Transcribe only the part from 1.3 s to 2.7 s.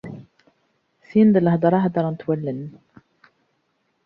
d lhedra heddrent wallen.